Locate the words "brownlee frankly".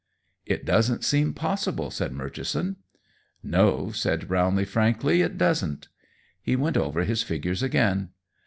4.27-5.21